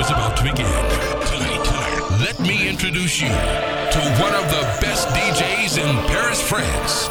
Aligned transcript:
is 0.00 0.10
about 0.10 0.36
to 0.36 0.42
begin. 0.42 0.64
Tonight, 1.28 1.62
tonight, 1.62 2.20
let 2.20 2.40
me 2.40 2.68
introduce 2.68 3.20
you 3.20 3.28
to 3.28 4.00
one 4.24 4.34
of 4.34 4.46
the 4.48 4.62
best 4.80 5.08
DJs 5.08 5.78
in 5.78 5.94
Paris, 6.08 6.40
France. 6.40 7.08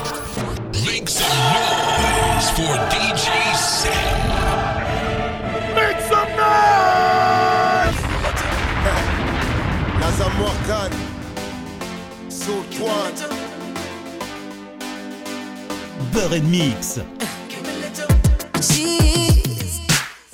Make 0.85 1.07
some 1.07 1.37
noise 1.53 2.49
for 2.57 2.73
DJ 2.89 3.27
Sam. 3.55 4.29
Make 5.75 5.99
some 6.11 6.31
noise! 6.43 7.99
Laza 10.01 10.29
Morgan, 10.39 10.91
Soul 12.31 12.63
Point, 12.77 13.19
Beurre 16.11 16.37
and 16.37 16.51
Mix. 16.51 16.99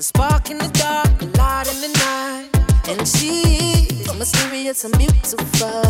Spark 0.05 0.51
in 0.51 0.59
the 0.59 0.67
dark, 0.67 1.19
a 1.19 1.25
light 1.35 1.65
in 1.67 1.81
the 1.81 1.91
night. 1.97 2.89
And 2.89 3.07
she's 3.07 4.05
mysterious 4.13 4.83
and 4.83 4.95
beautiful. 4.99 5.81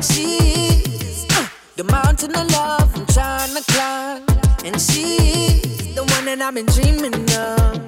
She's 0.00 1.26
uh, 1.30 1.48
the 1.74 1.82
mountain 1.82 2.36
of 2.36 2.48
love 2.52 2.94
I'm 2.94 3.06
trying 3.06 3.52
to 3.56 3.64
climb. 3.72 4.22
And 4.64 4.80
she's 4.80 5.96
the 5.96 6.04
one 6.14 6.26
that 6.26 6.40
I've 6.40 6.54
been 6.54 6.66
dreaming 6.66 7.28
of. 7.34 7.82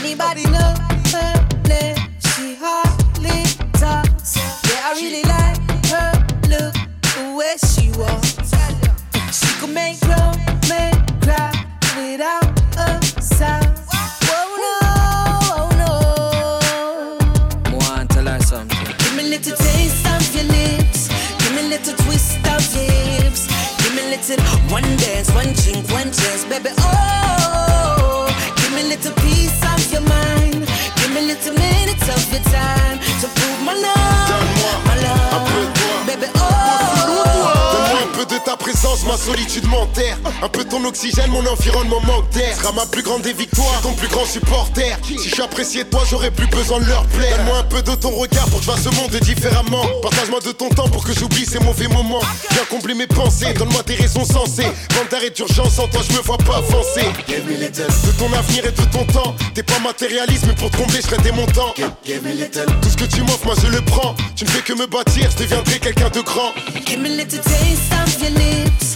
Anybody 0.00 0.44
know 0.44 0.74
her? 1.12 1.32
name? 1.68 1.96
She 2.32 2.56
hardly 2.58 3.44
talks. 3.74 4.36
Yeah, 4.70 4.88
I 4.88 4.92
really 4.96 5.22
like 5.24 5.60
her 5.92 6.12
look, 6.48 6.74
the 7.12 7.36
way 7.36 7.56
she 7.68 7.92
walks. 8.00 8.40
She 9.38 9.60
could 9.60 9.74
make 9.74 10.00
grown 10.00 10.49
Give 24.30 24.38
me 24.38 24.44
a 24.44 24.48
little 24.48 24.70
one 24.70 24.96
dance, 24.96 25.28
one 25.34 25.52
drink, 25.54 25.90
one 25.90 26.12
chance, 26.12 26.44
baby. 26.44 26.70
Oh, 26.78 27.39
ma 39.06 39.16
solitude 39.16 39.66
m'enterre. 39.66 40.18
Un 40.42 40.48
peu 40.48 40.64
ton 40.64 40.84
oxygène, 40.84 41.30
mon 41.30 41.46
environnement 41.46 42.00
manque 42.00 42.30
d'air. 42.30 42.56
Sera 42.56 42.72
ma 42.72 42.86
plus 42.86 43.02
grande 43.02 43.22
des 43.22 43.32
victoires, 43.32 43.80
ton 43.82 43.92
plus 43.92 44.08
grand 44.08 44.24
supporter. 44.24 44.96
Si 45.04 45.78
de 45.78 45.82
toi, 45.84 46.02
j'aurais 46.10 46.30
plus 46.30 46.46
besoin 46.48 46.80
de 46.80 46.86
leur 46.86 47.04
plaire. 47.06 47.36
Donne-moi 47.36 47.58
un 47.58 47.64
peu 47.64 47.82
de 47.82 47.94
ton 47.94 48.10
regard 48.10 48.46
pour 48.46 48.60
que 48.60 48.64
je 48.66 48.70
vois 48.70 48.78
ce 48.78 48.88
monde 48.96 49.14
différemment. 49.20 49.84
Partage-moi 50.02 50.40
de 50.40 50.52
ton 50.52 50.68
temps 50.68 50.88
pour 50.88 51.04
que 51.04 51.12
j'oublie 51.12 51.44
ces 51.44 51.60
mauvais 51.60 51.88
moments. 51.88 52.20
Viens 52.50 52.64
combler 52.68 52.94
mes 52.94 53.06
pensées, 53.06 53.52
donne-moi 53.54 53.82
tes 53.82 53.94
raisons 53.94 54.24
sensées. 54.24 54.66
Quand 54.94 55.10
d'arrêt 55.10 55.30
d'urgence, 55.30 55.74
sans 55.74 55.88
toi, 55.88 56.00
je 56.08 56.14
me 56.16 56.22
vois 56.22 56.38
pas 56.38 56.56
avancer. 56.56 57.06
De 57.28 58.12
ton 58.18 58.32
avenir 58.32 58.66
et 58.66 58.72
de 58.72 58.84
ton 58.90 59.04
temps, 59.04 59.34
t'es 59.54 59.62
pas 59.62 59.78
matérialiste, 59.78 60.44
mais 60.46 60.54
pour 60.54 60.70
te 60.70 60.76
combler, 60.76 61.00
je 61.00 61.06
serais 61.06 61.22
démontant. 61.22 61.74
Tout 61.74 62.90
ce 62.90 62.96
que 62.96 63.04
tu 63.04 63.22
m'offres, 63.22 63.46
moi 63.46 63.54
je 63.62 63.68
le 63.68 63.80
prends. 63.82 64.14
Tu 64.36 64.44
ne 64.44 64.50
fais 64.50 64.62
que 64.62 64.72
me 64.72 64.86
bâtir, 64.86 65.30
je 65.30 65.42
deviendrai 65.42 65.78
quelqu'un 65.78 66.10
de 66.10 66.20
grand. 66.20 66.52
Give 66.86 66.98
me 66.98 67.06
a 67.06 67.16
little 67.16 67.38
taste 67.40 67.92
of 67.92 68.20
your 68.20 68.30
lips. 68.30 68.89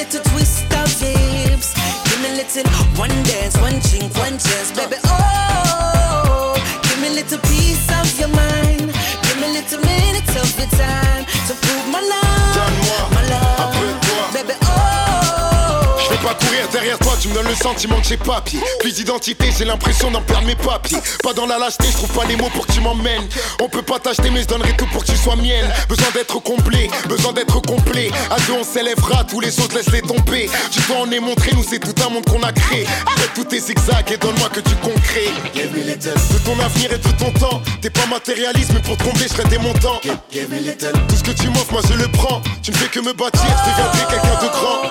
Little 0.00 0.22
twist 0.32 0.64
of 0.72 0.88
hips. 0.98 1.74
Give 2.08 2.22
me 2.22 2.30
a 2.30 2.36
little 2.36 2.64
one 2.96 3.10
dance, 3.24 3.54
one 3.58 3.78
drink, 3.80 4.16
one 4.16 4.38
chance, 4.38 4.72
baby. 4.72 4.99
Derrière 16.70 16.98
toi, 16.98 17.12
tu 17.20 17.28
me 17.28 17.34
donnes 17.34 17.48
le 17.48 17.54
sentiment 17.54 18.00
que 18.00 18.06
j'ai 18.06 18.16
pas 18.16 18.40
pied. 18.40 18.60
Plus 18.80 18.94
d'identité, 18.94 19.46
j'ai 19.56 19.64
l'impression 19.64 20.10
d'en 20.10 20.22
perdre 20.22 20.46
mes 20.46 20.54
papiers. 20.54 20.98
Pas 21.22 21.32
dans 21.32 21.46
la 21.46 21.58
lâcheté, 21.58 21.84
je 21.90 21.96
trouve 21.96 22.10
pas 22.10 22.24
les 22.26 22.36
mots 22.36 22.50
pour 22.54 22.66
que 22.66 22.72
tu 22.72 22.80
m'emmènes. 22.80 23.28
On 23.60 23.68
peut 23.68 23.82
pas 23.82 23.98
t'acheter, 23.98 24.30
mais 24.30 24.42
je 24.42 24.46
donnerai 24.46 24.76
tout 24.76 24.86
pour 24.86 25.04
que 25.04 25.10
tu 25.10 25.16
sois 25.16 25.36
mienne. 25.36 25.68
Besoin 25.88 26.10
d'être 26.14 26.38
comblé, 26.40 26.90
besoin 27.08 27.32
d'être 27.32 27.60
complet. 27.60 28.10
À 28.30 28.36
deux, 28.46 28.54
on 28.54 28.64
s'élèvera, 28.64 29.24
tous 29.24 29.40
les 29.40 29.60
autres 29.60 29.76
laisse-les 29.76 30.02
tomber. 30.02 30.48
Tu 30.70 30.80
dois 30.88 30.98
en 30.98 31.10
est 31.10 31.20
montré, 31.20 31.52
nous 31.54 31.64
c'est 31.68 31.78
tout 31.78 31.94
un 32.06 32.10
monde 32.10 32.24
qu'on 32.24 32.42
a 32.42 32.52
créé. 32.52 32.86
Arrête 33.06 33.30
tous 33.34 33.44
tes 33.44 33.60
zigzags 33.60 34.10
et 34.12 34.16
donne-moi 34.16 34.48
que 34.48 34.60
du 34.60 34.74
concret. 34.76 35.28
De 35.54 36.38
ton 36.44 36.58
avenir 36.60 36.92
et 36.92 36.98
de 36.98 37.12
ton 37.18 37.30
temps, 37.32 37.62
t'es 37.80 37.90
pas 37.90 38.06
matérialiste, 38.06 38.70
mais 38.74 38.80
pour 38.80 38.96
te 38.96 39.04
combler, 39.04 39.24
je 39.24 39.34
serais 39.34 39.48
démontant. 39.48 40.00
Tout 40.02 41.16
ce 41.16 41.22
que 41.22 41.32
tu 41.32 41.48
m'offres, 41.48 41.72
moi 41.72 41.82
je 41.88 41.94
le 41.94 42.08
prends. 42.08 42.40
Tu 42.62 42.70
ne 42.70 42.76
fais 42.76 42.88
que 42.88 43.00
me 43.00 43.12
bâtir, 43.12 43.40
je 43.42 43.70
deviendrai 43.70 44.00
quelqu'un 44.10 44.42
de 44.42 44.48
grand. 44.48 44.82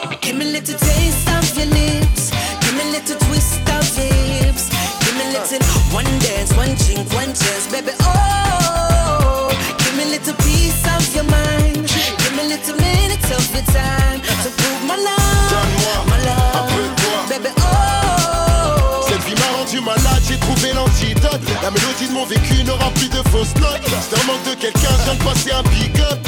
Give 1.69 1.75
me 1.75 1.91
a 1.91 2.01
little 2.01 2.09
taste 2.09 2.09
of 2.09 2.09
your 2.09 2.09
lips. 2.09 2.29
Give 2.61 2.75
me 2.75 2.83
a 2.83 2.91
little 2.91 3.17
twist 3.27 3.61
of 3.69 3.85
hips. 3.95 4.69
Give 5.05 5.15
me 5.17 5.23
a 5.25 5.37
little 5.37 5.59
one 5.93 6.09
dance, 6.19 6.53
one 6.55 6.73
drink, 6.75 7.05
one 7.13 7.33
chance, 7.33 7.67
baby. 7.71 7.91
Oh, 8.01 9.49
give 9.77 9.95
me 9.97 10.03
a 10.03 10.17
little 10.17 10.33
piece 10.45 10.81
of 10.87 11.03
your 11.15 11.25
mind. 11.25 11.87
Give 11.87 12.33
me 12.35 12.41
a 12.43 12.57
little 12.57 12.75
minutes 12.77 13.29
of 13.31 13.43
your 13.53 13.65
time 13.69 14.19
to 14.43 14.49
prove 14.49 14.81
my 14.87 14.97
love, 14.97 16.07
my 16.09 16.17
love, 16.25 17.29
baby. 17.29 17.49
Oh, 17.61 19.05
Cette 19.07 19.23
vie 19.25 19.35
m'a 19.35 19.57
rendu 19.57 19.81
malade, 19.81 20.23
j'ai 20.27 20.37
trouvé 20.37 20.73
l'antidote. 20.73 21.41
La 21.61 21.71
mélodie 21.71 22.07
de 22.07 22.13
mon 22.13 22.25
vécu 22.25 22.63
n'aura 22.63 22.89
plus 22.91 23.09
de 23.09 23.21
fausses 23.29 23.55
notes. 23.61 23.81
C'est 24.09 24.17
un 24.19 24.25
manque 24.25 24.43
de 24.49 24.55
quelqu'un, 24.55 24.89
je 24.99 25.03
viens 25.05 25.15
de 25.15 25.23
passer 25.23 25.51
un 25.51 25.63
big 25.69 25.99
up. 26.01 26.19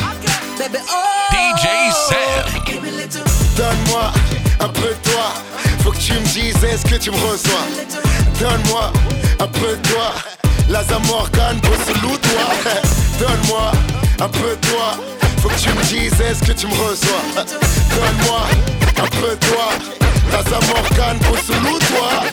baby. 0.58 0.78
Oh, 0.90 1.34
DJ 1.34 1.82
little, 2.98 3.24
Donne-moi 3.58 4.12
un 4.62 4.70
peu 4.70 4.94
toi. 5.04 5.34
Faut 5.84 5.92
que 5.92 5.98
tu 5.98 6.14
me 6.14 6.26
dises, 6.28 6.64
est-ce 6.64 6.86
que 6.86 6.96
tu 6.96 7.12
me 7.12 7.18
reçois? 7.18 7.66
Donne-moi 8.40 8.92
un 9.40 9.48
peu 9.48 9.78
toi. 9.90 10.14
Laza 10.70 11.00
Morgan, 11.08 11.60
sous 11.86 12.18
toi. 12.18 12.46
Donne-moi 13.20 13.72
un 14.20 14.30
peu 14.30 14.56
toi. 14.62 14.98
Faut 15.42 15.50
que 15.50 15.60
tu 15.60 15.70
me 15.70 15.84
dises, 15.84 16.22
est-ce 16.22 16.44
que 16.44 16.52
tu 16.52 16.68
me 16.68 16.74
reçois? 16.74 17.24
Donne-moi 17.36 18.42
un 18.98 19.08
peu 19.08 19.36
toi. 19.48 19.70
Laza 20.32 20.60
Morgan, 20.68 21.18
sous 21.46 21.80
toi. 21.94 22.24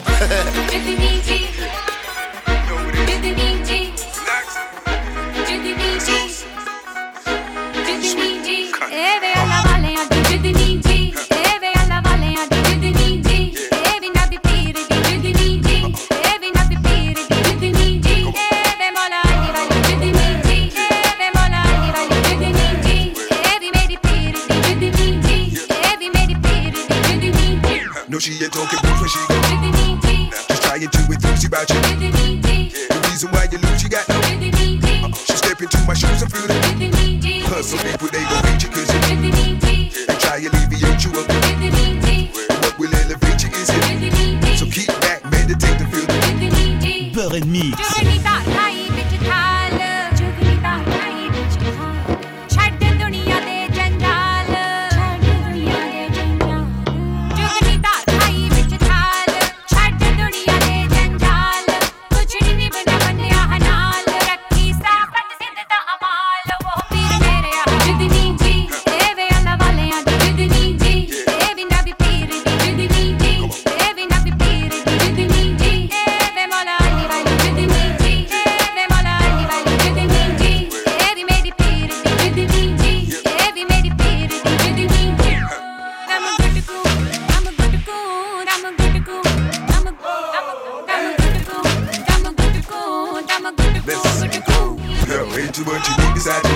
To 95.53 95.63
what 95.63 95.81
you 95.87 95.95
need 95.97 96.13
beside 96.13 96.43
you. 96.45 96.51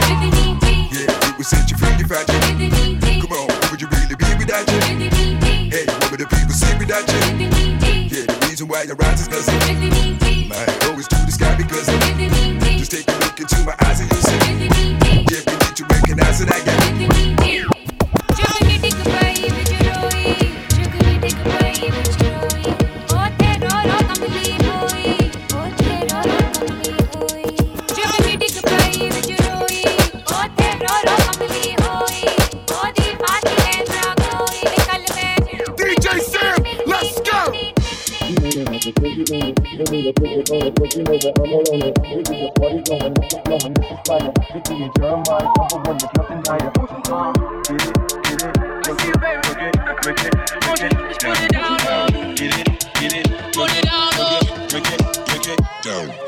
Yeah, 0.91 1.29
it 1.29 1.37
will 1.37 1.43
set 1.43 1.69
you 1.71 1.77
free, 1.77 1.95
you 1.97 2.05
fragile. 2.05 2.39
Come 3.21 3.31
on, 3.31 3.47
would 3.71 3.81
you 3.81 3.87
really 3.87 4.15
be 4.15 4.25
without 4.37 4.69
you? 4.69 4.79
Hey, 5.69 5.85
what 5.85 6.11
would 6.11 6.19
the 6.19 6.27
people 6.27 6.53
say 6.53 6.77
without 6.77 7.07
you? 7.07 7.19
Yeah, 8.13 8.25
the 8.25 8.47
reason 8.47 8.67
why 8.67 8.83
your 8.83 8.95
rise 8.95 9.21
is 9.21 9.29
nothing. 9.29 10.49
My 10.49 10.65
always 10.87 11.07
to 11.07 11.15
the 11.15 11.31
sky 11.31 11.55
because 11.55 11.87
of 11.87 12.77
Just 12.77 12.91
take 12.91 13.22
need 39.93 40.07
a 40.07 40.13
bigger 40.19 40.41
cause 40.41 40.95
you 40.97 41.03
know 41.03 41.17
that 41.21 41.37
I'm 41.37 41.53
alone. 41.53 41.93
This 41.93 42.25
is 42.25 42.41
a 42.41 42.57
party 42.57 42.81
going, 42.81 43.13
this 43.13 43.29
is 43.29 43.45
this 43.45 43.93
is 43.93 44.01
fire. 44.09 44.33
Jeremiah, 44.97 45.45
number 45.53 45.77
one, 45.85 45.97
there's 46.01 46.13
nothing 46.17 46.41
higher. 46.49 46.73
Get 47.63 47.77
it, 47.77 47.93
get 48.25 48.41
it, 48.41 48.57
it, 48.73 48.97
it, 48.97 49.77
it, 49.93 50.17
it, 50.23 51.53
it. 51.53 52.33
Get 52.33 52.53
it, 52.53 52.73
get 52.97 53.13
it, 53.13 53.29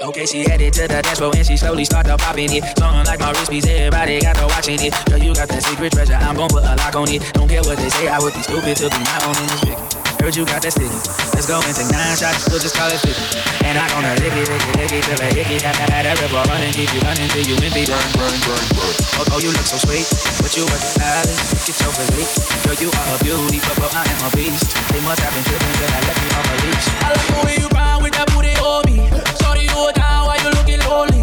Okay, 0.06 0.26
she 0.28 0.44
headed 0.44 0.74
to 0.74 0.82
the 0.82 1.02
dance 1.02 1.18
floor 1.18 1.32
and 1.36 1.46
she 1.46 1.58
slowly 1.58 1.86
started 1.86 2.16
popping 2.20 2.54
it. 2.54 2.64
Something 2.78 3.06
like 3.06 3.20
my 3.20 3.32
wrist 3.32 3.50
piece, 3.50 3.66
everybody 3.66 4.22
got 4.22 4.36
to 4.36 4.46
watching 4.46 4.78
it. 4.80 4.94
Girl, 5.10 5.18
you 5.18 5.34
got 5.34 5.50
that 5.50 5.64
secret 5.64 5.92
treasure, 5.92 6.14
I'm 6.14 6.36
gon' 6.36 6.50
put 6.50 6.64
a 6.64 6.76
lock 6.76 6.96
on 6.96 7.10
it. 7.10 7.24
Don't 7.34 7.50
care 7.50 7.64
what 7.64 7.78
they 7.78 7.90
say, 7.90 8.08
I 8.08 8.20
would 8.20 8.34
be 8.34 8.42
stupid 8.42 8.78
to 8.78 8.90
be 8.90 9.00
my 9.00 9.26
own 9.26 9.36
in 9.42 9.48
this. 9.48 10.15
Heard 10.26 10.42
you 10.42 10.46
got 10.50 10.66
that 10.66 10.74
sticky. 10.74 10.90
Let's 11.38 11.46
go 11.46 11.62
and 11.62 11.70
take 11.70 11.86
nine 11.94 12.18
shots, 12.18 12.50
we'll 12.50 12.58
just 12.58 12.74
call 12.74 12.90
it 12.90 12.98
50. 12.98 13.14
And 13.62 13.78
I'm 13.78 13.86
gonna 13.94 14.18
lick 14.18 14.34
it, 14.34 14.50
lick 14.50 14.58
it, 14.58 14.74
lick 14.82 14.94
it 14.98 15.06
till 15.06 15.22
I 15.22 15.30
hickey. 15.30 15.62
That, 15.62 15.78
that, 15.78 16.02
that 16.02 16.18
river 16.18 16.42
running, 16.50 16.74
keep 16.74 16.90
you 16.98 17.02
running 17.06 17.30
till 17.30 17.46
you 17.46 17.54
empty. 17.62 17.86
Burn, 17.86 18.02
burn, 18.18 18.34
burn, 18.42 18.66
burn. 18.74 18.94
Oh, 19.22 19.38
oh, 19.38 19.38
you 19.38 19.54
look 19.54 19.70
so 19.70 19.78
sweet, 19.78 20.10
but 20.42 20.50
you 20.58 20.66
work 20.66 20.82
the 20.82 20.98
stylist. 20.98 21.70
Get 21.70 21.78
your 21.78 21.94
physique. 21.94 22.34
Girl, 22.66 22.78
you 22.82 22.90
are 22.90 23.10
a 23.14 23.18
beauty, 23.22 23.62
but, 23.70 23.78
but 23.78 23.94
I 23.94 24.02
am 24.02 24.26
a 24.26 24.30
beast. 24.34 24.74
They 24.90 25.02
must 25.06 25.22
have 25.22 25.30
been 25.30 25.46
tripping 25.46 25.76
till 25.78 25.94
I 25.94 26.02
left 26.10 26.18
me 26.18 26.30
on 26.34 26.46
a 26.50 26.56
leash. 26.58 26.88
I 26.90 27.08
like 27.14 27.30
the 27.30 27.42
way 27.46 27.56
you 27.62 27.70
ride 27.70 28.02
with 28.02 28.14
that 28.18 28.26
booty 28.34 28.58
on 28.66 28.82
me. 28.90 28.98
Sorry, 29.38 29.70
it 29.70 29.94
down 29.94 30.26
while 30.26 30.42
you 30.42 30.50
looking 30.58 30.82
lonely. 30.90 31.22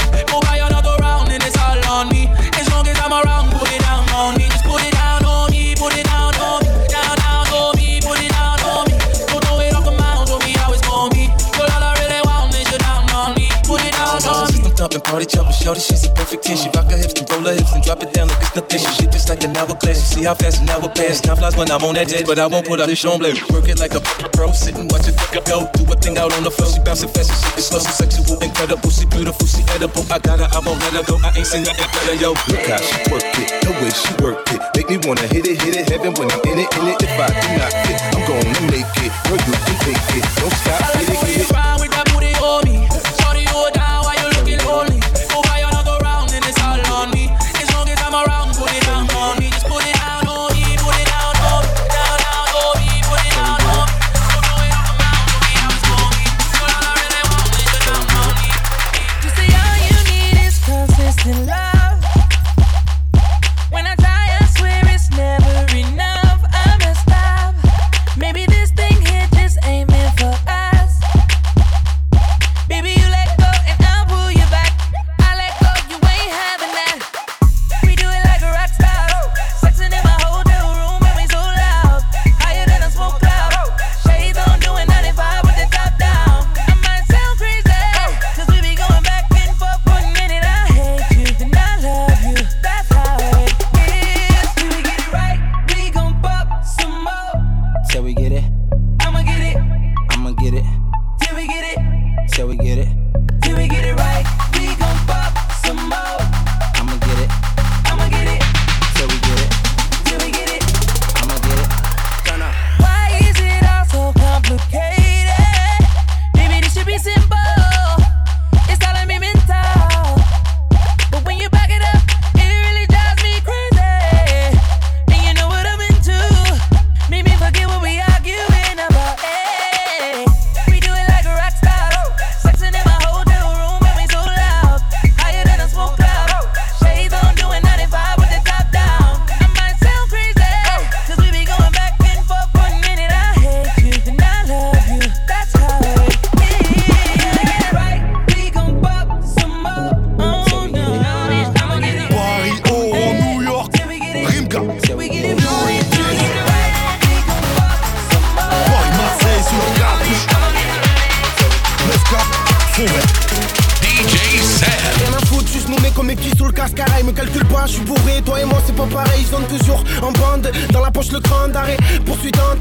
On 14.94 15.00
me. 15.00 15.00
System 15.00 15.00
thumping, 15.00 15.00
party 15.00 15.26
jumping, 15.26 15.56
shorty, 15.56 15.80
she's 15.80 16.04
a 16.04 16.10
perfect 16.12 16.44
10. 16.44 16.56
She 16.56 16.68
rock 16.76 16.90
her 16.90 16.96
hips 16.96 17.14
and 17.16 17.30
roll 17.30 17.44
her 17.48 17.54
hips 17.54 17.72
and 17.72 17.82
drop 17.82 18.02
it 18.02 18.12
down 18.12 18.28
like 18.28 18.42
it's 18.42 18.56
nothing. 18.56 18.78
She 18.78 18.90
shit 18.92 19.12
just 19.12 19.28
like 19.28 19.44
an 19.44 19.56
hourglass. 19.56 19.96
You 19.96 20.08
see 20.20 20.24
how 20.24 20.34
fast 20.34 20.60
an 20.60 20.68
hour 20.68 20.88
pass. 20.88 21.20
Time 21.20 21.36
flies 21.36 21.56
when 21.56 21.70
I'm 21.70 21.82
on 21.84 21.94
that 21.94 22.08
jet, 22.08 22.26
but 22.26 22.38
I 22.38 22.46
won't 22.46 22.66
put 22.66 22.80
out 22.80 22.88
this 22.88 23.04
on 23.04 23.18
blade. 23.18 23.40
Work 23.50 23.68
it 23.68 23.78
like 23.80 23.94
a 23.94 24.00
pro, 24.00 24.52
sit 24.52 24.76
and 24.76 24.90
watch 24.90 25.08
it 25.08 25.16
go. 25.46 25.68
Do 25.72 25.82
a 25.92 25.96
thing 25.96 26.18
out 26.18 26.32
on 26.32 26.42
the 26.44 26.50
floor. 26.50 26.68
She 26.68 26.80
bouncing 26.80 27.08
fast 27.08 27.30
and 27.30 27.40
shit 27.40 27.58
is 27.58 27.66
slow. 27.68 27.80
She 27.80 27.92
sexual, 27.92 28.36
incredible, 28.42 28.90
she 28.90 29.06
beautiful, 29.06 29.46
she 29.46 29.62
edible. 29.72 30.04
I 30.12 30.18
got 30.18 30.40
her, 30.40 30.48
I 30.52 30.60
won't 30.60 30.80
let 30.84 30.92
her 31.00 31.04
go. 31.08 31.16
I 31.24 31.32
ain't 31.36 31.46
seen 31.46 31.64
nothing 31.64 31.88
better, 31.92 32.16
yo. 32.20 32.36
Look 32.52 32.64
how 32.68 32.80
she 32.80 32.98
work 33.08 33.24
it, 33.40 33.48
the 33.64 33.72
way 33.80 33.92
she 33.92 34.12
work 34.20 34.44
it. 34.52 34.60
Make 34.76 34.88
me 34.92 34.96
wanna 35.08 35.26
hit 35.32 35.46
it, 35.46 35.56
hit 35.62 35.76
it, 35.76 35.88
heaven 35.88 36.12
when 36.20 36.28
I'm 36.28 36.42
in 36.44 36.58
it, 36.60 36.68
in 36.76 36.84
it. 36.92 36.98
If 37.00 37.16
I 37.16 37.28
do 37.32 37.48
not 37.56 37.72
fit, 37.86 37.98
I'm 38.12 38.22
gonna 38.28 38.62
make 38.68 38.92
it. 39.00 39.12
Girl, 39.24 39.40
you 39.40 39.56
can 39.56 39.76
take 39.86 40.04
it. 40.20 40.24
Don't 40.36 40.52
stop, 40.52 40.80
get 40.92 41.08
it, 41.08 41.20
get 41.22 41.50
it. 41.50 41.91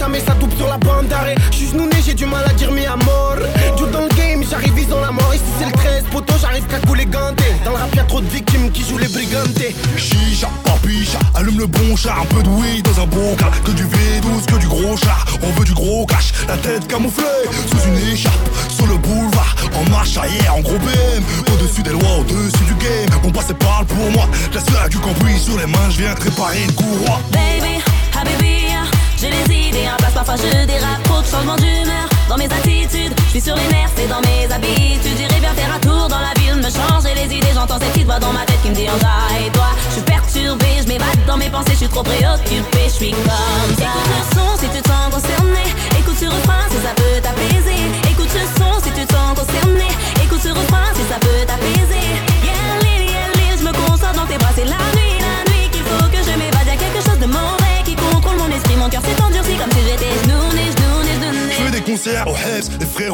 Entamée, 0.01 0.19
ça 0.25 0.33
double 0.33 0.55
sur 0.57 0.67
la 0.67 0.79
bande 0.79 1.07
d'arrêt. 1.09 1.35
J'suis 1.51 1.67
genouné, 1.67 1.97
j'ai 2.03 2.15
du 2.15 2.25
mal 2.25 2.43
à 2.49 2.53
dire 2.53 2.71
mi 2.71 2.87
à 2.87 2.95
mort. 2.95 3.35
Dur 3.77 3.87
dans 3.87 4.01
le 4.01 4.09
game, 4.15 4.43
j'arrive, 4.49 4.73
ils 4.75 4.91
ont 4.91 4.99
la 4.99 5.11
mort. 5.11 5.31
Ici, 5.31 5.43
c'est 5.59 5.65
le 5.65 5.71
13, 5.73 6.03
poteau, 6.11 6.33
j'arrive 6.41 6.65
qu'à 6.65 6.79
couler 6.79 7.05
ganté. 7.05 7.43
Dans 7.63 7.69
le 7.69 7.77
rap, 7.77 7.93
y'a 7.95 8.03
trop 8.05 8.19
de 8.19 8.27
victimes 8.27 8.71
qui 8.71 8.83
jouent 8.83 8.97
les 8.97 9.07
brigantés. 9.09 9.75
Chicha, 9.97 10.49
papicha, 10.63 11.19
allume 11.35 11.59
le 11.59 11.67
bon 11.67 11.95
char, 11.95 12.19
un 12.19 12.25
peu 12.25 12.41
de 12.41 12.49
weed 12.49 12.83
dans 12.83 13.03
un 13.03 13.05
bocal, 13.05 13.51
que 13.63 13.71
du 13.71 13.83
V12, 13.83 14.45
que 14.47 14.55
du 14.55 14.67
gros 14.67 14.97
char, 14.97 15.23
on 15.43 15.51
veut 15.51 15.65
du 15.65 15.73
gros 15.73 16.07
cash, 16.07 16.33
la 16.47 16.57
tête 16.57 16.87
camouflée, 16.87 17.23
sous 17.69 17.87
une 17.87 18.11
écharpe, 18.11 18.49
sur 18.69 18.87
le 18.87 18.97
boulevard, 18.97 19.55
en 19.75 19.87
marche 19.91 20.17
arrière, 20.17 20.55
en 20.55 20.61
gros 20.61 20.79
BM, 20.79 21.23
au-dessus 21.53 21.83
des 21.83 21.91
lois, 21.91 22.17
au-dessus 22.21 22.63
du 22.65 22.73
game, 22.73 23.21
mon 23.23 23.29
passé 23.29 23.53
parle 23.53 23.85
pour 23.85 24.09
moi, 24.11 24.27
la 24.51 24.61
sueur 24.61 24.89
du 24.89 24.97
cambouis 24.97 25.37
sur 25.37 25.59
les 25.59 25.67
mains, 25.67 25.89
je 25.91 25.97
viens 26.01 26.15
te 26.15 26.23
réparer 26.23 26.63
une 26.63 26.73
courroie. 26.73 27.21
Baby, 27.31 27.83
Habibi, 28.19 28.60
j'ai 29.21 29.29
des 29.29 29.69
idées 29.69 29.87
en 29.93 29.97
place 29.97 30.13
parfois 30.13 30.35
je 30.35 30.65
dérape, 30.65 31.03
trop 31.03 31.21
de 31.21 31.27
changements 31.27 31.55
d'humeur 31.55 32.09
dans 32.27 32.37
mes 32.37 32.45
attitudes. 32.45 33.13
Je 33.25 33.29
suis 33.29 33.41
sur 33.41 33.55
les 33.55 33.67
nerfs, 33.67 33.91
c'est 33.95 34.07
dans 34.07 34.21
mes 34.21 34.51
habitudes. 34.51 35.17
J'irai 35.17 35.39
bien 35.39 35.53
faire 35.53 35.71
un 35.75 35.79
tour 35.79 36.07
dans 36.07 36.19
la 36.19 36.33
ville, 36.39 36.55
me 36.55 36.69
changer 36.69 37.13
les 37.13 37.35
idées. 37.35 37.53
J'entends 37.53 37.77
cette 37.79 37.91
petite 37.91 38.05
voix 38.05 38.19
dans 38.19 38.33
ma 38.33 38.45
tête 38.45 38.61
qui 38.63 38.69
me 38.69 38.75
dit 38.75 38.83
et 38.83 39.51
toi. 39.51 39.69
Je 39.89 39.93
suis 39.95 40.01
perturbée, 40.01 40.81
je 40.81 40.87
m'évade 40.87 41.25
dans 41.27 41.37
mes 41.37 41.49
pensées, 41.49 41.73
je 41.73 41.77
suis 41.77 41.89
trop 41.89 42.03
préoccupée, 42.03 42.85
je 42.85 42.93
suis 42.93 43.11
comme 43.11 43.29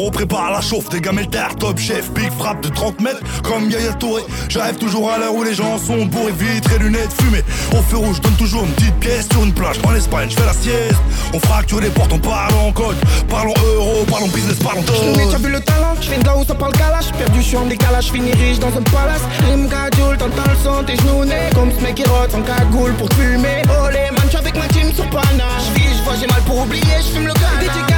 les 0.07 0.11
frérots 0.11 0.11
préparent 0.11 0.51
la 0.51 0.61
chauffe, 0.61 0.89
des 0.89 1.01
gamelles 1.01 1.29
terre, 1.29 1.55
top 1.55 1.77
chef, 1.79 2.11
big 2.11 2.31
frappe 2.37 2.61
de 2.61 2.69
30 2.69 3.01
mètres, 3.01 3.21
comme 3.43 3.69
Yaya 3.69 3.93
Touré. 3.93 4.23
J'arrive 4.49 4.77
toujours 4.77 5.11
à 5.11 5.17
l'heure 5.17 5.33
où 5.33 5.43
les 5.43 5.53
gens 5.53 5.77
sont 5.77 6.05
bourrés, 6.05 6.33
vitres 6.33 6.71
et 6.73 6.79
lunettes 6.79 7.13
fumées. 7.19 7.43
Au 7.71 7.81
feu 7.81 7.97
rouge, 7.97 8.21
donne 8.21 8.35
toujours 8.35 8.63
une 8.63 8.71
petite 8.71 8.95
pièce 8.99 9.27
sur 9.31 9.43
une 9.43 9.53
plage. 9.53 9.77
En 9.85 9.93
Espagne, 9.95 10.29
je 10.29 10.35
fais 10.35 10.45
la 10.45 10.53
sieste. 10.53 11.01
On 11.33 11.39
fracture 11.39 11.81
les 11.81 11.89
portes, 11.89 12.11
on 12.13 12.19
parle 12.19 12.53
en 12.55 12.71
code. 12.71 12.95
Parlons 13.29 13.53
euro, 13.65 14.05
parlons 14.09 14.27
business, 14.27 14.57
parlons 14.57 14.81
dot. 14.81 14.95
t'as 15.31 15.37
vu 15.37 15.49
le 15.49 15.59
talent, 15.59 15.95
j'viens 16.01 16.19
de 16.19 16.25
là 16.25 16.37
où 16.37 16.43
ça 16.45 16.55
parle 16.55 16.73
galache 16.73 17.11
Perdu, 17.17 17.41
je 17.41 17.47
suis 17.47 17.57
en 17.57 17.65
décalage, 17.65 18.11
finis 18.11 18.33
riche 18.33 18.59
dans 18.59 18.67
un 18.67 18.83
palace 18.83 19.21
Rime 19.49 19.67
gadoule, 19.67 20.17
t'entends 20.17 20.49
le 20.49 20.57
son, 20.63 20.83
t'es 20.83 20.95
genoux-nés 20.97 21.49
Comme 21.53 21.71
ce 21.71 21.81
mec 21.83 21.95
qui 21.95 22.03
rote 22.03 22.31
sans 22.31 22.41
cagoule 22.41 22.93
pour 22.93 23.09
fumer 23.13 23.61
Oh 23.69 23.89
les 23.89 24.11
man, 24.11 24.23
j'suis 24.27 24.37
avec 24.37 24.55
ma 24.55 24.67
team 24.67 24.93
sur 24.93 25.09
panache 25.09 25.63
J'vis, 25.75 25.97
j'vois, 25.97 26.15
j'ai 26.19 26.27
mal 26.27 26.41
pour 26.45 26.59
oublier, 26.59 26.83
j'fume 27.01 27.27
le 27.27 27.33
gars 27.33 27.96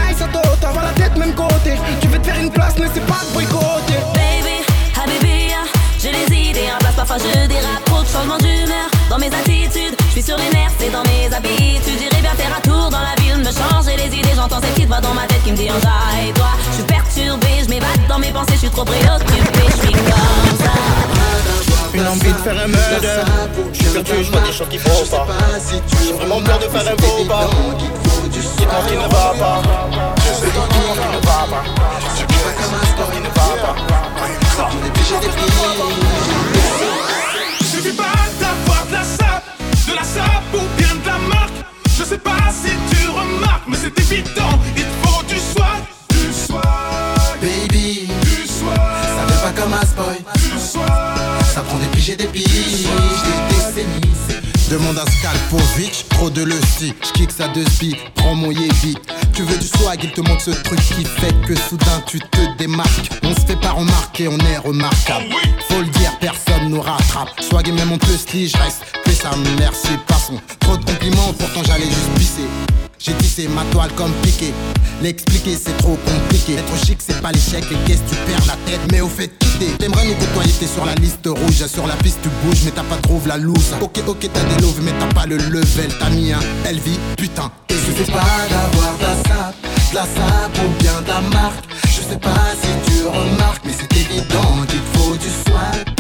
ça 0.74 0.82
la 0.82 0.94
tête 0.94 1.18
même 1.18 1.34
côté 1.34 1.74
Tu 2.02 2.08
veux 2.08 2.20
te 2.20 2.26
faire 2.26 2.40
une 2.40 2.52
place, 2.52 2.74
mais 2.80 2.88
c'est 2.94 3.06
pas 3.06 3.22
de 3.28 3.34
boycotter 3.34 4.00
Baby, 4.14 4.64
Habibi, 5.02 5.54
j'ai 6.00 6.12
les 6.12 6.50
idées 6.50 6.70
en 6.74 6.78
place, 6.80 6.96
parfois 6.96 7.18
je 7.18 7.48
dérape, 7.48 7.84
trop 7.86 8.02
de 8.02 8.08
changements 8.08 8.38
d'humeur 8.38 8.90
dans 9.10 9.18
mes 9.18 9.28
attitudes. 9.28 9.96
Je 10.08 10.12
suis 10.12 10.24
sur 10.24 10.38
les 10.38 10.50
nerfs, 10.54 10.72
c'est 10.80 10.92
dans 10.92 11.04
mes 11.04 11.34
habitudes. 11.34 12.00
J'irai 12.00 12.22
bien 12.22 12.32
faire 12.32 12.56
un 12.56 12.62
tour 12.62 12.90
dans 12.90 13.02
la 13.02 13.16
ville, 13.22 13.38
me 13.38 13.52
changer 13.52 13.98
les 13.98 14.16
idées. 14.16 14.32
J'entends 14.36 14.62
cette 14.62 14.74
petite 14.76 14.88
voix 14.88 15.02
dans 15.02 15.14
ma 15.14 15.26
tête 15.28 15.44
qui 15.44 15.52
me 15.52 15.58
dit 15.58 15.66
et 15.66 16.34
toi? 16.34 16.52
Je 16.70 16.76
suis 16.76 16.84
perturbée, 16.84 17.64
je 17.64 17.70
m'évade 17.70 18.08
dans 18.08 18.20
mes 18.20 18.32
pensées, 18.32 18.54
je 18.54 18.60
suis 18.60 18.70
trop 18.70 18.86
préoccupée, 18.86 19.68
je 19.76 19.88
suis 19.88 19.94
comme 19.94 20.58
ça. 20.60 20.72
Une 21.94 22.08
envie 22.08 22.32
de 22.32 22.38
faire 22.38 22.54
un 22.54 22.68
murder 22.68 23.24
Je 23.74 23.78
suis 23.78 23.90
perdu, 23.90 24.24
je 24.24 24.32
vois 24.32 24.42
des 24.42 24.54
choses 24.54 24.70
qui 24.70 24.78
font 24.78 25.06
pas 25.10 25.28
J'ai 26.06 26.14
vraiment 26.14 26.40
peur 26.42 26.60
de 26.60 26.66
faire 26.66 26.94
un 26.94 27.02
faux 27.02 27.26
pas 27.26 27.50
Dis-moi 28.30 28.76
ce 28.86 28.90
qui 28.90 28.96
ne 28.96 29.02
va 29.02 29.34
pas 29.40 30.19
Je 30.40 30.46
sais 30.46 30.52
dis-moi 30.52 30.96
ce 30.96 31.02
qui 31.02 31.08
ne 31.10 31.20
pas 31.20 31.48
Je 32.08 32.16
sais 32.16 32.26
dis-moi 32.28 32.50
ce 32.98 33.12
qui 33.12 33.20
ne 33.20 33.28
va 33.28 33.44
pas 33.60 33.76
On 34.58 34.88
obligé 34.88 35.16
Suffit 37.66 37.92
pas 37.92 38.04
d'avoir 38.40 38.86
de 38.88 38.94
la 38.94 39.04
sape, 39.04 39.44
de 39.88 39.94
la 39.94 40.04
sape 40.04 40.54
ou 40.54 40.62
bien 40.78 40.96
de 40.96 41.06
la 41.06 41.18
marque. 41.28 41.54
Je 41.98 42.04
sais 42.06 42.18
pas 42.18 42.38
si 42.52 42.72
tu 42.90 43.08
remarques, 43.10 43.64
mais 43.68 43.78
c'est 43.82 44.00
évident, 44.00 44.60
il 44.78 44.86
faut 45.04 45.24
du 45.24 45.36
swag, 45.36 45.84
du 46.10 46.34
swag, 46.34 46.64
Baby, 47.42 48.08
du 48.24 48.48
swag, 48.48 48.76
ça 48.78 49.28
fait 49.28 49.44
pas 49.44 49.62
comme 49.62 49.76
du 50.36 50.60
swag. 50.60 50.88
Ça 51.54 51.62
prend 51.62 51.78
des 51.78 51.88
piges 51.88 52.12
et 52.12 52.16
des 52.16 52.28
piges, 52.28 52.46
des 52.48 53.56
décennies. 53.56 54.10
Demande 54.70 55.00
à 55.00 55.06
Skalpovic, 55.10 56.06
trop 56.10 56.30
de 56.30 56.44
le 56.44 56.62
style. 56.62 56.94
J'kick 57.04 57.32
ça 57.32 57.48
de 57.48 57.64
speed, 57.72 57.98
prends 58.14 58.36
mon 58.36 58.52
Yebi. 58.52 58.96
Tu 59.34 59.44
veux 59.44 59.58
du 59.58 59.68
swag, 59.68 60.00
il 60.04 60.12
te 60.12 60.22
manque 60.22 60.42
ce 60.42 60.52
truc 60.52 60.80
qui 60.80 61.06
fait 61.06 61.34
que 61.48 61.56
soudain 61.56 62.02
tu 62.06 62.20
te 62.20 62.58
démarques. 62.58 63.10
On 63.24 63.34
se 63.34 63.46
fait 63.46 63.60
pas 63.60 63.72
remarquer, 63.72 64.28
on 64.28 64.38
est 64.38 64.58
remarquable. 64.58 65.26
Faut 65.70 65.80
le 65.80 65.88
dire, 65.88 66.12
personne 66.20 66.70
nous 66.70 66.82
rattrape. 66.82 67.30
Swag 67.40 67.68
et 67.70 67.72
même 67.72 67.92
on 67.92 67.98
peut 67.98 68.08
se 68.08 68.28
je 68.32 68.58
reste. 68.58 68.84
Fais 69.06 69.14
ça, 69.14 69.32
merci, 69.58 69.90
passons. 70.08 70.40
Trop 70.60 70.78
de 70.78 70.86
compliments, 70.86 71.34
pourtant 71.38 71.62
j'allais 71.64 71.86
juste 71.86 72.14
pisser. 72.18 72.89
J'ai 73.00 73.14
tissé 73.14 73.48
ma 73.48 73.64
toile 73.72 73.92
comme. 73.96 74.12
L'expliquer 75.02 75.56
c'est 75.56 75.78
trop 75.78 75.98
compliqué. 76.06 76.56
Être 76.56 76.86
chic 76.86 77.00
c'est 77.00 77.22
pas 77.22 77.32
l'échec, 77.32 77.64
les 77.70 77.78
caisses 77.88 78.04
tu 78.10 78.16
perds 78.16 78.46
la 78.46 78.58
tête? 78.70 78.82
Mais 78.92 79.00
au 79.00 79.08
fait 79.08 79.30
quitter. 79.40 79.72
T'aimerais 79.80 80.06
nous 80.06 80.16
côtoyer, 80.16 80.52
t'es 80.60 80.68
sur 80.68 80.86
la 80.86 80.96
liste 80.96 81.26
rouge. 81.26 81.66
Sur 81.66 81.88
la 81.88 81.96
piste 81.96 82.20
tu 82.22 82.30
bouges, 82.44 82.64
mais 82.66 82.72
t'as 82.72 82.84
pas 82.84 82.98
trouvé 82.98 83.30
la 83.30 83.38
loose. 83.38 83.74
Ok, 83.82 84.02
ok, 84.06 84.30
t'as 84.34 84.44
des 84.44 84.62
loves, 84.62 84.82
mais 84.84 84.92
t'as 85.00 85.14
pas 85.14 85.26
le 85.26 85.38
level. 85.38 85.90
T'as 85.98 86.10
mis 86.10 86.34
un 86.34 86.40
LV, 86.70 86.98
putain. 87.16 87.50
Et 87.70 87.76
je 87.76 88.04
sais 88.04 88.12
pas 88.12 88.20
d'avoir 88.50 88.94
la 89.02 89.16
sape, 89.30 89.56
la 89.94 90.02
sape 90.02 90.60
ou 90.66 90.84
bien 90.84 91.02
la 91.08 91.22
marque. 91.30 91.64
Je 91.86 92.02
sais 92.02 92.20
pas 92.20 92.54
si 92.62 92.92
tu 92.92 93.08
remarques, 93.08 93.62
mais 93.66 93.74
c'est 93.80 93.98
évident 93.98 94.66
qu'il 94.68 94.82
faut 95.00 95.16
du 95.16 95.30
swag. 95.46 95.99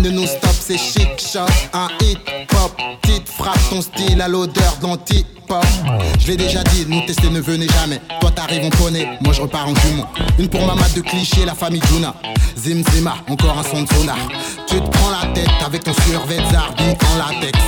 Ne 0.00 0.10
nous 0.10 0.26
stoppe, 0.26 0.56
c'est 0.60 0.78
chic 0.78 1.08
shot, 1.18 1.40
un 1.72 1.88
hip 2.00 2.18
hop, 2.52 2.72
petite 3.02 3.28
frappe 3.28 3.58
ton 3.70 3.82
style 3.82 4.20
à 4.20 4.28
l'odeur 4.28 4.76
de 4.80 4.86
l'anti-pop. 4.86 5.64
Je 6.18 6.26
l'ai 6.28 6.36
déjà 6.36 6.62
dit, 6.64 6.86
nous 6.88 7.04
tester 7.06 7.28
ne 7.28 7.40
venez 7.40 7.66
jamais. 7.68 8.00
Toi 8.20 8.30
t'arrives 8.30 8.64
on 8.64 8.70
connaît, 8.82 9.06
moi 9.20 9.32
je 9.32 9.42
repars 9.42 9.68
en 9.68 9.74
jument. 9.74 10.08
Une 10.38 10.48
pour 10.48 10.66
ma 10.66 10.74
mat 10.74 10.94
de 10.94 11.00
cliché, 11.00 11.44
la 11.44 11.54
famille 11.54 11.82
Juna. 11.92 12.14
Zim 12.56 12.82
Zima, 12.92 13.16
encore 13.28 13.58
un 13.58 13.62
son 13.62 13.82
de 13.82 13.88
sonar. 13.92 14.16
Tu 14.66 14.76
te 14.76 14.88
prends 14.88 15.10
la 15.10 15.26
tête 15.32 15.50
avec 15.64 15.84
ton 15.84 15.92
survêt 16.08 16.38
zarbi 16.50 16.84
en 16.84 17.18
latex. 17.18 17.58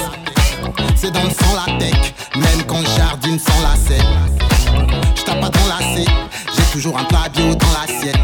C'est 0.97 1.11
dans 1.11 1.25
le 1.25 1.31
sang 1.31 1.55
la 1.67 1.79
tech, 1.79 2.15
même 2.37 2.63
quand 2.67 2.83
jardine 2.97 3.39
sans 3.39 3.61
lacet. 3.63 4.05
Je 5.17 5.23
tape 5.23 5.41
pas 5.41 5.49
dans 5.49 5.63
j'ai 6.57 6.63
toujours 6.73 6.99
un 6.99 7.05
plat 7.05 7.29
bio 7.35 7.55
dans 7.55 7.67
l'assiette. 7.81 8.17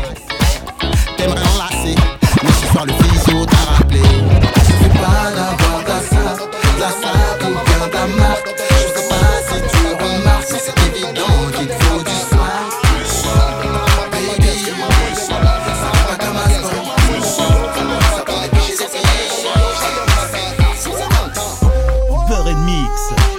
T'aimerais 1.17 1.43
enlacer, 1.55 1.95
mais 2.43 2.53
ce 2.63 2.73
soir 2.73 2.87
le 2.87 2.93
physio 2.93 3.45
t'a 3.45 3.78
rappelé. 3.89 4.01
Je 4.57 4.73
sais 4.73 4.91
pas 4.91 5.31
d'avoir 5.35 5.81
sape, 6.03 6.51
de 6.77 6.81
la 6.81 6.89
sape 6.89 7.43
ou 7.43 7.51
bien 7.51 7.83
la 7.93 8.07
marque. 8.17 8.51
Je 8.59 9.01
sais 9.01 9.09
pas 9.09 9.31
si 9.47 9.57
tu 9.69 9.85
remarques, 9.95 10.51
mais 10.53 10.61
c'est 10.65 10.79
évident 10.89 11.39
qu'il 11.57 11.69
faut 11.69 12.03
du 12.03 12.17
swag. 12.29 12.71
Baby, 14.11 14.53
ça 15.15 15.35
va 15.35 15.55
pas 16.07 16.25
comme 16.25 16.37
un 16.37 16.49
sport. 16.51 16.97
Ça 18.17 18.23
prend 18.25 18.43
des 18.43 18.49
piges 18.59 18.81
et 18.81 18.89
piges. 18.93 19.47
Beurre 22.29 22.49
and 22.49 22.65
Mix. 22.65 23.38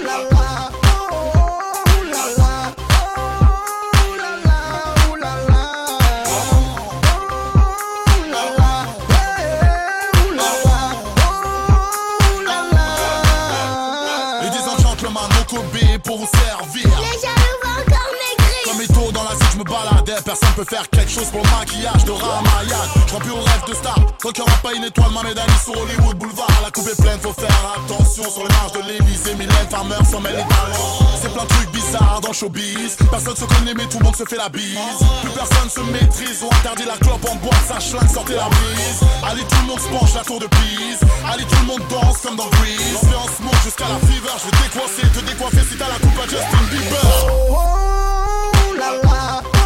Personne 20.30 20.54
peut 20.54 20.76
faire 20.76 20.88
quelque 20.90 21.10
chose 21.10 21.26
pour 21.26 21.42
le 21.42 21.50
maquillage 21.58 22.04
de 22.04 22.12
Ramayad. 22.12 22.86
Je 23.08 23.16
plus 23.16 23.32
au 23.32 23.42
rêve 23.42 23.64
de 23.66 23.74
star. 23.74 23.98
Tant 24.22 24.30
qu'il 24.30 24.38
y 24.38 24.46
aura 24.46 24.56
pas 24.62 24.72
une 24.74 24.84
étoile, 24.84 25.10
ma 25.10 25.24
médaille 25.24 25.58
sur 25.60 25.74
Hollywood 25.74 26.18
Boulevard. 26.18 26.46
La 26.62 26.70
coupe 26.70 26.86
est 26.86 27.02
pleine, 27.02 27.18
faut 27.18 27.32
faire 27.32 27.50
attention 27.74 28.22
sur 28.30 28.46
les 28.46 28.54
marges 28.54 28.70
de 28.78 28.82
l'Elysée. 28.86 29.34
Mylène 29.34 29.66
Farmer 29.68 29.98
s'en 30.08 30.20
mêle 30.20 30.36
les 30.36 30.46
talents. 30.46 31.02
C'est 31.20 31.34
plein 31.34 31.42
de 31.42 31.48
trucs 31.48 31.72
bizarres 31.72 32.20
dans 32.22 32.32
showbiz. 32.32 32.94
Personne 33.10 33.34
se 33.34 33.44
connaît, 33.44 33.74
mais 33.74 33.86
tout 33.86 33.98
le 33.98 34.04
monde 34.04 34.14
se 34.14 34.22
fait 34.22 34.36
la 34.36 34.48
bise. 34.48 34.78
Plus 35.20 35.32
personne 35.34 35.68
se 35.68 35.80
maîtrise. 35.90 36.44
On 36.46 36.54
interdit 36.62 36.84
la 36.86 36.96
clope 37.02 37.26
en 37.26 37.34
boîte, 37.34 37.66
ça 37.66 37.80
schlingue, 37.80 38.14
sortez 38.14 38.36
la 38.36 38.46
brise. 38.46 39.02
Allez, 39.26 39.42
tout 39.42 39.58
le 39.62 39.66
monde 39.66 39.80
se 39.80 39.88
penche, 39.88 40.14
la 40.14 40.22
tour 40.22 40.38
de 40.38 40.46
Pise. 40.46 41.02
Allez, 41.26 41.42
tout 41.42 41.58
le 41.58 41.66
monde 41.66 41.82
danse 41.90 42.18
comme 42.22 42.36
dans 42.36 42.46
Grease. 42.54 43.02
L'ambiance 43.02 43.34
monte 43.42 43.62
jusqu'à 43.64 43.88
la 43.90 43.98
fever. 44.06 44.30
Je 44.38 44.44
vais 44.46 44.62
décoiffer, 44.62 45.08
te 45.10 45.26
décoiffer 45.26 45.66
si 45.66 45.74
t'as 45.76 45.90
la 45.90 45.98
coupe 45.98 46.22
à 46.22 46.30
Justin 46.30 46.62
Bieber. 46.70 47.02
J'ai 47.18 47.26
toujours 47.26 47.66
rêvé 47.66 48.78
d'avoir 48.78 49.42
la 49.42 49.59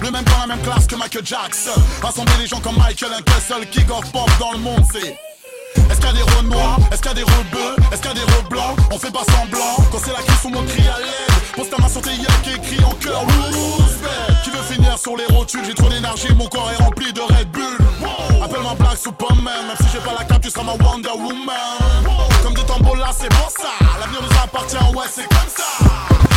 Le 0.00 0.10
même 0.10 0.24
dans 0.24 0.38
la 0.40 0.46
même 0.46 0.62
classe 0.62 0.86
que 0.86 0.94
Michael 0.94 1.26
Jackson. 1.26 1.78
Rassembler 2.02 2.32
les 2.40 2.46
gens 2.46 2.60
comme 2.60 2.76
Michael, 2.78 3.10
un 3.12 3.40
seul 3.40 3.68
king 3.68 3.90
of 3.90 4.10
pop 4.10 4.30
dans 4.38 4.52
le 4.52 4.58
monde, 4.58 4.84
c'est. 4.90 5.18
Est-ce 5.90 6.00
qu'il 6.00 6.06
y 6.06 6.08
a 6.08 6.12
des 6.12 6.22
rôles 6.32 6.46
noirs 6.46 6.78
Est-ce 6.90 7.02
qu'il 7.02 7.10
y 7.10 7.12
a 7.12 7.14
des 7.14 7.22
rebeux 7.22 7.76
Est-ce 7.92 8.00
qu'il 8.00 8.10
y 8.10 8.14
a 8.14 8.24
des 8.24 8.32
reblancs 8.32 8.76
On 8.90 8.98
fait 8.98 9.10
pas 9.10 9.24
semblant. 9.30 9.76
Quand 9.92 9.98
c'est 10.02 10.12
la 10.12 10.22
crise, 10.22 10.40
on 10.44 10.50
me 10.50 10.66
crie 10.66 10.88
à 10.88 10.98
l'aide. 10.98 11.54
Pose 11.54 11.68
ta 11.68 11.76
main 11.76 11.88
sur 11.88 12.00
tes 12.00 12.10
yeux 12.10 12.26
qui 12.42 12.50
écrit 12.52 12.84
en 12.84 12.92
cœur. 12.92 13.22
Qui 14.44 14.50
veut 14.50 14.62
finir 14.62 14.98
sur 14.98 15.16
les 15.16 15.26
rotules. 15.26 15.64
J'ai 15.66 15.74
trop 15.74 15.90
d'énergie, 15.90 16.32
mon 16.34 16.46
corps 16.46 16.70
est 16.70 16.82
rempli 16.82 17.12
de 17.12 17.20
Red 17.20 17.50
Bull. 17.50 17.78
Appelle-moi 18.42 18.74
Black 18.78 18.96
Superman 18.96 19.66
Même 19.66 19.76
si 19.78 19.86
j'ai 19.92 20.00
pas 20.00 20.14
la 20.18 20.24
cape, 20.24 20.40
tu 20.40 20.50
seras 20.50 20.64
ma 20.64 20.72
Wonder 20.72 21.10
Woman. 21.10 21.54
Comme 22.42 22.54
des 22.54 22.64
tambours 22.64 22.96
là, 22.96 23.10
c'est 23.12 23.28
pour 23.28 23.50
ça. 23.50 23.68
L'avenir 24.00 24.22
nous 24.22 24.38
appartient, 24.42 24.96
ouais 24.96 25.06
c'est 25.10 25.28
comme 25.28 25.50
ça. 25.54 26.09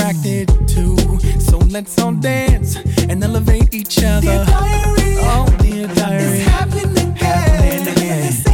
attracted 0.00 0.48
to. 0.68 0.96
So 1.40 1.58
let's 1.58 1.98
all 2.00 2.12
dance 2.12 2.76
and 3.08 3.22
elevate 3.22 3.74
each 3.74 4.02
other. 4.02 4.20
Dear 4.20 4.44
diary, 4.46 5.16
oh 5.18 5.56
dear 5.60 5.86
diary, 5.88 6.22
it's 6.22 6.48
happening 6.48 7.08
again. 7.08 7.16
Happening 7.16 7.88
again. 7.92 8.49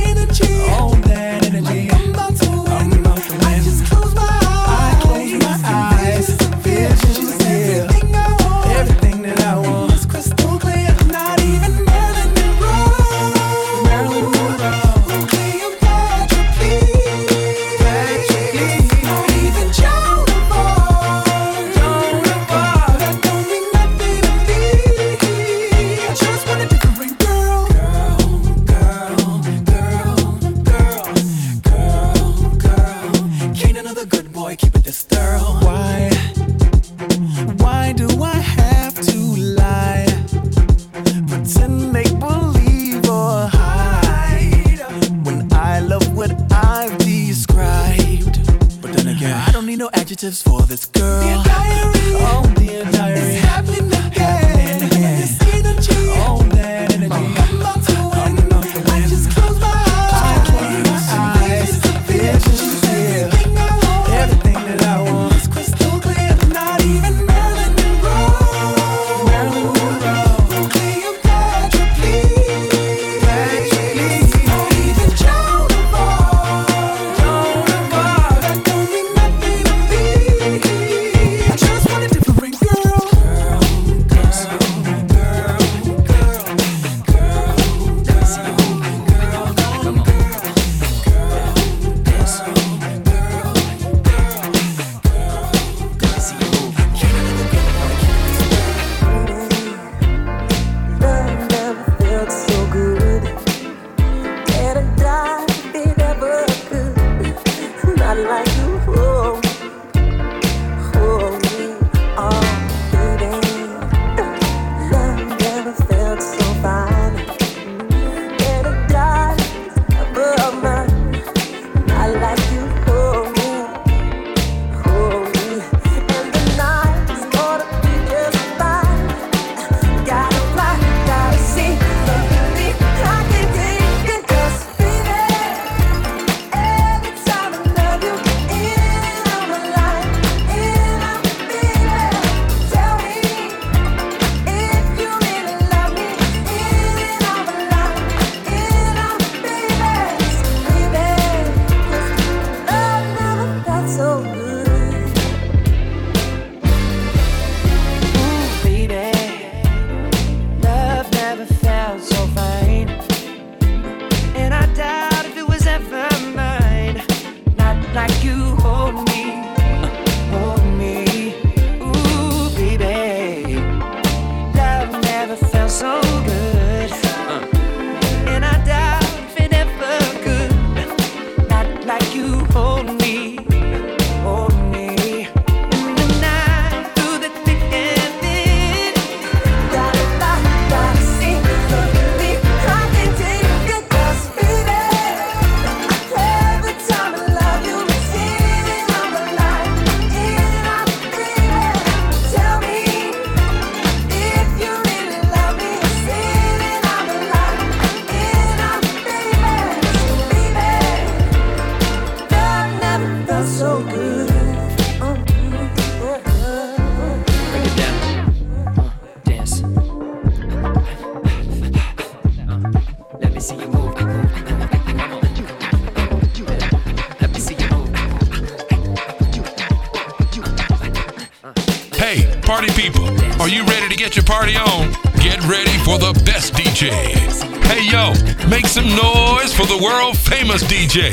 Some 238.76 238.94
noise 238.94 239.54
for 239.54 239.64
the 239.64 239.78
world 239.82 240.18
famous 240.18 240.62
DJ, 240.64 241.10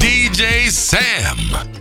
DJ 0.00 0.68
Sam. 0.68 1.73